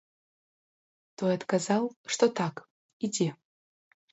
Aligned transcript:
Той 1.21 1.31
адказаў, 1.39 1.83
што 2.15 2.25
так, 2.41 2.55
ідзе. 3.09 3.29